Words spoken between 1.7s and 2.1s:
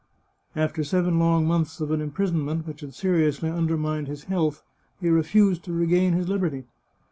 of an